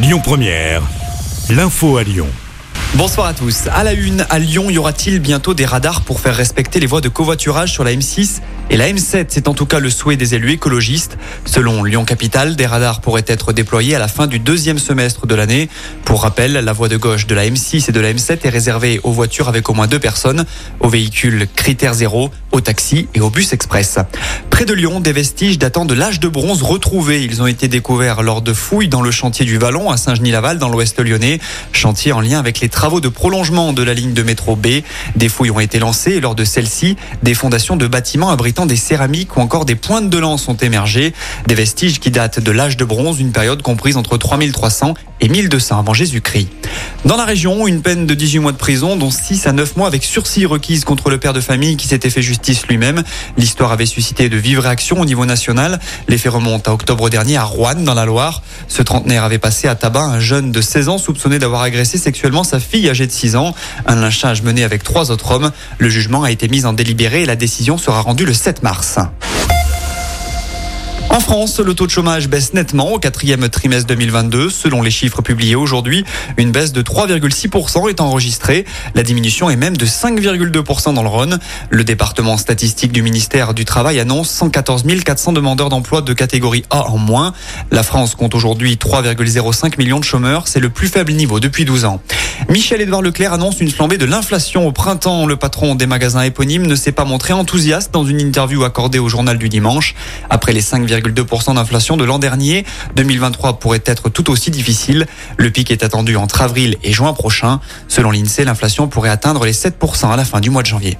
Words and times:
Lyon 0.00 0.20
Première, 0.22 0.82
l'info 1.50 1.96
à 1.96 2.04
Lyon. 2.04 2.28
Bonsoir 2.94 3.26
à 3.26 3.34
tous. 3.34 3.66
À 3.66 3.82
la 3.82 3.94
une, 3.94 4.24
à 4.30 4.38
Lyon, 4.38 4.70
y 4.70 4.78
aura-t-il 4.78 5.18
bientôt 5.18 5.54
des 5.54 5.66
radars 5.66 6.02
pour 6.02 6.20
faire 6.20 6.36
respecter 6.36 6.78
les 6.78 6.86
voies 6.86 7.00
de 7.00 7.08
covoiturage 7.08 7.72
sur 7.72 7.82
la 7.82 7.90
M6 7.90 8.40
et 8.70 8.76
la 8.76 8.88
M7 8.88 9.26
C'est 9.28 9.48
en 9.48 9.54
tout 9.54 9.66
cas 9.66 9.78
le 9.78 9.90
souhait 9.90 10.16
des 10.16 10.34
élus 10.34 10.52
écologistes. 10.52 11.16
Selon 11.44 11.84
Lyon 11.84 12.04
Capital, 12.04 12.56
des 12.56 12.66
radars 12.66 13.00
pourraient 13.00 13.24
être 13.26 13.52
déployés 13.52 13.94
à 13.94 13.98
la 13.98 14.08
fin 14.08 14.26
du 14.26 14.38
deuxième 14.38 14.78
semestre 14.78 15.26
de 15.26 15.34
l'année. 15.34 15.68
Pour 16.04 16.22
rappel, 16.22 16.52
la 16.52 16.72
voie 16.72 16.88
de 16.88 16.96
gauche 16.96 17.26
de 17.26 17.34
la 17.34 17.46
M6 17.46 17.88
et 17.88 17.92
de 17.92 18.00
la 18.00 18.12
M7 18.12 18.40
est 18.44 18.48
réservée 18.48 19.00
aux 19.04 19.12
voitures 19.12 19.48
avec 19.48 19.68
au 19.70 19.74
moins 19.74 19.86
deux 19.86 19.98
personnes, 19.98 20.44
aux 20.80 20.88
véhicules 20.88 21.46
critères 21.56 21.94
zéro, 21.94 22.30
aux 22.52 22.60
taxis 22.60 23.08
et 23.14 23.20
aux 23.20 23.30
bus 23.30 23.52
express. 23.52 23.98
Près 24.50 24.64
de 24.64 24.74
Lyon, 24.74 25.00
des 25.00 25.12
vestiges 25.12 25.58
datant 25.58 25.84
de 25.84 25.94
l'âge 25.94 26.20
de 26.20 26.28
bronze 26.28 26.62
retrouvés. 26.62 27.24
Ils 27.24 27.42
ont 27.42 27.46
été 27.46 27.68
découverts 27.68 28.22
lors 28.22 28.42
de 28.42 28.52
fouilles 28.52 28.88
dans 28.88 29.02
le 29.02 29.10
chantier 29.10 29.46
du 29.46 29.58
Vallon 29.58 29.90
à 29.90 29.96
Saint-Genis-Laval 29.96 30.58
dans 30.58 30.68
l'ouest 30.68 30.98
lyonnais. 31.00 31.38
Chantier 31.72 32.12
en 32.12 32.20
lien 32.20 32.38
avec 32.38 32.60
les 32.60 32.68
travaux 32.68 33.00
de 33.00 33.08
prolongement 33.08 33.72
de 33.72 33.82
la 33.82 33.94
ligne 33.94 34.12
de 34.12 34.22
métro 34.22 34.56
B. 34.56 34.82
Des 35.16 35.28
fouilles 35.28 35.50
ont 35.50 35.60
été 35.60 35.78
lancées 35.78 36.12
et 36.12 36.20
lors 36.20 36.34
de 36.34 36.44
celles-ci, 36.44 36.96
des 37.22 37.34
fondations 37.34 37.76
de 37.76 37.86
bâtiments 37.86 38.30
abritant 38.30 38.57
des 38.66 38.76
céramiques 38.76 39.36
ou 39.36 39.40
encore 39.40 39.64
des 39.64 39.74
pointes 39.74 40.10
de 40.10 40.18
lance 40.18 40.48
ont 40.48 40.54
émergé. 40.54 41.14
Des 41.46 41.54
vestiges 41.54 42.00
qui 42.00 42.10
datent 42.10 42.40
de 42.40 42.50
l'âge 42.50 42.76
de 42.76 42.84
bronze, 42.84 43.20
une 43.20 43.32
période 43.32 43.62
comprise 43.62 43.96
entre 43.96 44.16
3300 44.16 44.94
et 45.20 45.28
1200 45.28 45.78
avant 45.78 45.94
Jésus-Christ. 45.94 46.48
Dans 47.04 47.16
la 47.16 47.24
région, 47.24 47.66
une 47.66 47.80
peine 47.80 48.06
de 48.06 48.14
18 48.14 48.40
mois 48.40 48.52
de 48.52 48.56
prison, 48.56 48.96
dont 48.96 49.10
6 49.10 49.46
à 49.46 49.52
9 49.52 49.76
mois 49.76 49.86
avec 49.86 50.02
sursis 50.02 50.46
requise 50.46 50.84
contre 50.84 51.10
le 51.10 51.18
père 51.18 51.32
de 51.32 51.40
famille 51.40 51.76
qui 51.76 51.86
s'était 51.86 52.10
fait 52.10 52.22
justice 52.22 52.66
lui-même. 52.66 53.02
L'histoire 53.36 53.72
avait 53.72 53.86
suscité 53.86 54.28
de 54.28 54.36
vives 54.36 54.58
réactions 54.58 55.00
au 55.00 55.04
niveau 55.04 55.24
national. 55.24 55.78
Les 56.08 56.18
faits 56.18 56.32
remontent 56.32 56.70
à 56.70 56.74
octobre 56.74 57.08
dernier 57.08 57.36
à 57.36 57.44
Rouen, 57.44 57.76
dans 57.76 57.94
la 57.94 58.04
Loire. 58.04 58.42
Ce 58.66 58.82
trentenaire 58.82 59.24
avait 59.24 59.38
passé 59.38 59.68
à 59.68 59.74
tabac 59.74 60.02
un 60.02 60.20
jeune 60.20 60.52
de 60.52 60.60
16 60.60 60.88
ans 60.88 60.98
soupçonné 60.98 61.38
d'avoir 61.38 61.62
agressé 61.62 61.98
sexuellement 61.98 62.44
sa 62.44 62.60
fille 62.60 62.88
âgée 62.88 63.06
de 63.06 63.12
6 63.12 63.36
ans. 63.36 63.54
Un 63.86 63.96
lynchage 63.96 64.42
mené 64.42 64.64
avec 64.64 64.82
trois 64.82 65.10
autres 65.10 65.30
hommes. 65.30 65.52
Le 65.78 65.88
jugement 65.88 66.24
a 66.24 66.30
été 66.30 66.48
mis 66.48 66.64
en 66.64 66.72
délibéré 66.72 67.22
et 67.22 67.26
la 67.26 67.36
décision 67.36 67.78
sera 67.78 68.00
rendue 68.00 68.26
le 68.26 68.34
7 68.34 68.62
mars. 68.62 68.98
En 71.10 71.20
France, 71.20 71.58
le 71.58 71.72
taux 71.72 71.86
de 71.86 71.90
chômage 71.90 72.28
baisse 72.28 72.52
nettement 72.52 72.92
au 72.92 72.98
quatrième 72.98 73.48
trimestre 73.48 73.86
2022. 73.86 74.50
Selon 74.50 74.82
les 74.82 74.90
chiffres 74.90 75.22
publiés 75.22 75.54
aujourd'hui, 75.54 76.04
une 76.36 76.52
baisse 76.52 76.72
de 76.72 76.82
3,6% 76.82 77.88
est 77.88 78.02
enregistrée. 78.02 78.66
La 78.94 79.02
diminution 79.02 79.48
est 79.48 79.56
même 79.56 79.76
de 79.76 79.86
5,2% 79.86 80.92
dans 80.92 81.02
le 81.02 81.08
Rhône. 81.08 81.38
Le 81.70 81.82
département 81.82 82.36
statistique 82.36 82.92
du 82.92 83.00
ministère 83.00 83.54
du 83.54 83.64
Travail 83.64 83.98
annonce 84.00 84.28
114 84.28 84.84
400 85.02 85.32
demandeurs 85.32 85.70
d'emploi 85.70 86.02
de 86.02 86.12
catégorie 86.12 86.64
A 86.68 86.88
en 86.88 86.98
moins. 86.98 87.32
La 87.70 87.82
France 87.82 88.14
compte 88.14 88.34
aujourd'hui 88.34 88.74
3,05 88.76 89.78
millions 89.78 90.00
de 90.00 90.04
chômeurs. 90.04 90.46
C'est 90.46 90.60
le 90.60 90.68
plus 90.68 90.88
faible 90.88 91.12
niveau 91.12 91.40
depuis 91.40 91.64
12 91.64 91.86
ans. 91.86 92.02
Michel-Édouard 92.50 93.02
Leclerc 93.02 93.34
annonce 93.34 93.60
une 93.60 93.70
flambée 93.70 93.98
de 93.98 94.06
l'inflation 94.06 94.66
au 94.66 94.72
printemps. 94.72 95.26
Le 95.26 95.36
patron 95.36 95.74
des 95.74 95.84
magasins 95.84 96.22
éponymes 96.22 96.66
ne 96.66 96.74
s'est 96.76 96.92
pas 96.92 97.04
montré 97.04 97.34
enthousiaste 97.34 97.92
dans 97.92 98.06
une 98.06 98.22
interview 98.22 98.64
accordée 98.64 98.98
au 98.98 99.10
journal 99.10 99.36
du 99.36 99.50
dimanche. 99.50 99.94
Après 100.30 100.54
les 100.54 100.62
5,2% 100.62 101.56
d'inflation 101.56 101.98
de 101.98 102.04
l'an 102.04 102.18
dernier, 102.18 102.64
2023 102.96 103.58
pourrait 103.58 103.82
être 103.84 104.08
tout 104.08 104.30
aussi 104.30 104.50
difficile. 104.50 105.06
Le 105.36 105.50
pic 105.50 105.70
est 105.70 105.84
attendu 105.84 106.16
entre 106.16 106.40
avril 106.40 106.78
et 106.82 106.90
juin 106.94 107.12
prochain. 107.12 107.60
Selon 107.86 108.10
l'INSEE, 108.10 108.46
l'inflation 108.46 108.88
pourrait 108.88 109.10
atteindre 109.10 109.44
les 109.44 109.52
7% 109.52 110.10
à 110.10 110.16
la 110.16 110.24
fin 110.24 110.40
du 110.40 110.48
mois 110.48 110.62
de 110.62 110.68
janvier. 110.68 110.96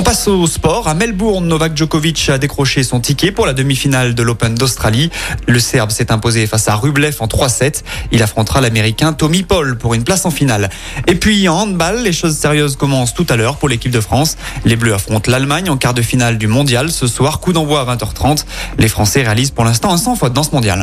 On 0.00 0.02
passe 0.02 0.28
au 0.28 0.46
sport. 0.46 0.88
À 0.88 0.94
Melbourne, 0.94 1.46
Novak 1.46 1.76
Djokovic 1.76 2.30
a 2.30 2.38
décroché 2.38 2.84
son 2.84 3.00
ticket 3.00 3.32
pour 3.32 3.44
la 3.44 3.52
demi-finale 3.52 4.14
de 4.14 4.22
l'Open 4.22 4.54
d'Australie. 4.54 5.10
Le 5.46 5.60
Serbe 5.60 5.90
s'est 5.90 6.10
imposé 6.10 6.46
face 6.46 6.68
à 6.68 6.74
Rublev 6.74 7.18
en 7.20 7.26
3-7. 7.26 7.82
Il 8.10 8.22
affrontera 8.22 8.62
l'Américain 8.62 9.12
Tommy 9.12 9.42
Paul 9.42 9.76
pour 9.76 9.92
une 9.92 10.02
place 10.02 10.24
en 10.24 10.30
finale. 10.30 10.70
Et 11.06 11.16
puis 11.16 11.46
en 11.50 11.56
handball, 11.56 12.02
les 12.02 12.14
choses 12.14 12.34
sérieuses 12.34 12.76
commencent 12.76 13.12
tout 13.12 13.26
à 13.28 13.36
l'heure 13.36 13.58
pour 13.58 13.68
l'équipe 13.68 13.92
de 13.92 14.00
France. 14.00 14.38
Les 14.64 14.76
Bleus 14.76 14.94
affrontent 14.94 15.30
l'Allemagne 15.30 15.68
en 15.68 15.76
quart 15.76 15.92
de 15.92 16.00
finale 16.00 16.38
du 16.38 16.46
mondial 16.46 16.90
ce 16.90 17.06
soir. 17.06 17.38
Coup 17.40 17.52
d'envoi 17.52 17.82
à 17.82 17.94
20h30. 17.94 18.46
Les 18.78 18.88
Français 18.88 19.22
réalisent 19.22 19.50
pour 19.50 19.64
l'instant 19.64 19.92
un 19.92 19.98
sans 19.98 20.16
faute 20.16 20.32
dans 20.32 20.44
ce 20.44 20.52
mondial. 20.52 20.82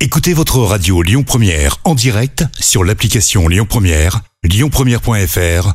Écoutez 0.00 0.32
votre 0.32 0.60
radio 0.60 1.02
Lyon 1.02 1.22
Première 1.22 1.76
en 1.84 1.94
direct 1.94 2.46
sur 2.58 2.82
l'application 2.82 3.46
Lyon 3.46 3.66
Première, 3.68 4.22
lyonpremière.fr 4.42 5.74